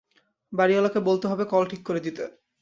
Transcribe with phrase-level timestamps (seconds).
[0.53, 2.23] বাড়িঅলাকে বলতে হবে কল ঠিক করে দিতে।